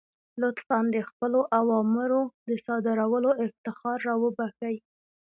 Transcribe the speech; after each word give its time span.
لطفا 0.41 0.77
د 0.95 0.97
خپلو 1.09 1.39
اوامرو 1.59 2.21
د 2.47 2.49
صادرولو 2.65 3.31
افتخار 3.45 3.97
را 4.07 4.15
وبخښئ. 4.23 4.75